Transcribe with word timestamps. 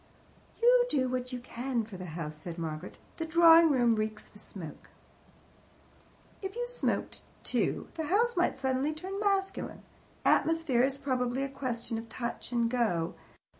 "You 0.59 0.85
do 0.89 1.07
what 1.09 1.31
you 1.31 1.37
can 1.39 1.83
for 1.83 1.95
the 1.95 2.07
house," 2.17 2.35
said 2.37 2.57
Margaret. 2.57 2.97
"The 3.17 3.25
drawing 3.27 3.69
room 3.69 3.93
reeks 3.93 4.31
of 4.31 4.37
smoke." 4.41 4.89
"If 6.41 6.55
you 6.55 6.65
smoked 6.65 7.21
too, 7.43 7.87
the 7.93 8.07
house 8.07 8.35
might 8.35 8.57
suddenly 8.57 8.93
turn 8.95 9.19
masculine. 9.19 9.83
Atmosphere 10.25 10.81
is 10.81 10.97
probably 10.97 11.43
a 11.43 11.49
question 11.49 11.99
of 11.99 12.09
touch 12.09 12.51
and 12.51 12.67
go. 12.67 13.13